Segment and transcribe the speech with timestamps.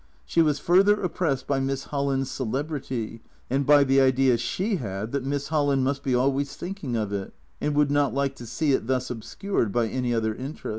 [0.25, 5.23] She was further oppressed by Miss Holland's celebrity, and by the idea she had that
[5.23, 8.87] Miss Holland must be always thinking of it and would not like to see it
[8.87, 10.69] thus obscured by any other interest.